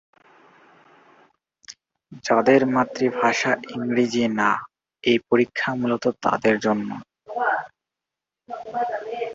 যাদের 2.25 2.61
মাতৃভাষা 2.75 3.51
ইংরেজি 3.75 4.23
না 4.39 4.49
এই 5.03 5.17
পরীক্ষা 5.29 5.69
মূলত 5.75 6.05
তাদের 6.23 6.55
জন্য। 6.59 6.89